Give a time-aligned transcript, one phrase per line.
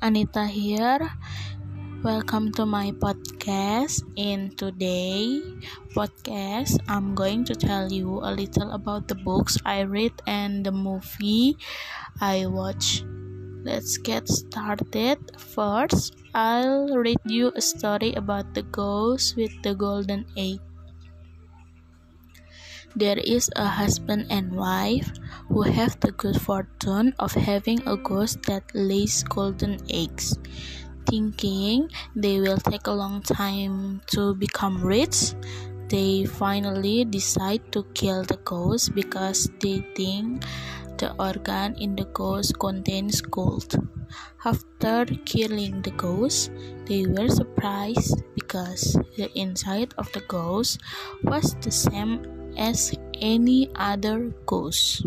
[0.00, 1.12] Anita here.
[2.00, 4.08] Welcome to my podcast.
[4.16, 5.36] In today
[5.92, 10.72] podcast, I'm going to tell you a little about the books I read and the
[10.72, 11.60] movie
[12.24, 13.04] I watch.
[13.60, 15.20] Let's get started.
[15.36, 20.64] First, I'll read you a story about the ghost with the golden egg.
[22.94, 25.08] There is a husband and wife
[25.48, 30.36] who have the good fortune of having a ghost that lays golden eggs.
[31.08, 35.32] Thinking they will take a long time to become rich,
[35.88, 40.44] they finally decide to kill the ghost because they think
[40.98, 43.72] the organ in the ghost contains gold.
[44.44, 46.52] After killing the ghost,
[46.84, 50.78] they were surprised because the inside of the ghost
[51.24, 55.06] was the same as any other ghost.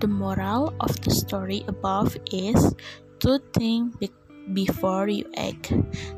[0.00, 2.74] The moral of the story above is
[3.20, 3.94] to think
[4.52, 5.72] before you act.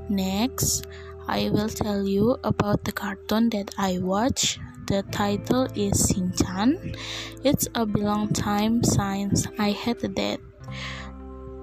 [0.08, 0.86] Next,
[1.28, 4.58] I will tell you about the cartoon that I watch.
[4.86, 6.94] The title is Shin-chan.
[7.42, 10.40] It's a long time since I had that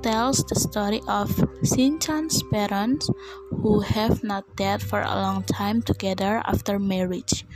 [0.03, 1.31] tells the story of
[1.63, 3.09] Shin-chan's parents
[3.49, 7.47] who have not dated for a long time together after marriage.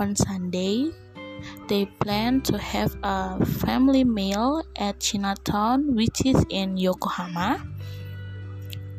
[0.00, 0.90] On Sunday,
[1.68, 7.60] they plan to have a family meal at Chinatown, which is in Yokohama.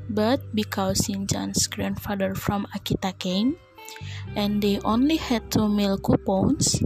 [0.09, 3.57] But because Shin-chan's grandfather from Akita came,
[4.36, 6.81] and they only had two meal coupons,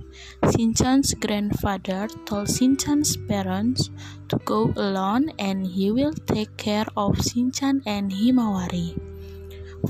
[0.52, 3.90] Shin-chan's grandfather told Shin-chan's parents
[4.30, 9.00] to go alone and he will take care of Shin-chan and Himawari.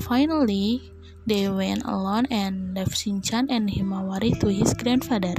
[0.00, 0.92] Finally,
[1.26, 5.34] they went alone and left Shin-chan and Himawari to his grandfather.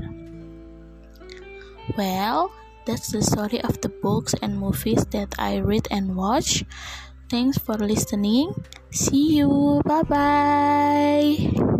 [1.98, 2.52] Well,
[2.86, 6.64] that's the story of the books and movies that I read and watch.
[7.30, 8.54] Thanks for listening.
[8.92, 9.82] See you.
[9.86, 11.78] Bye bye.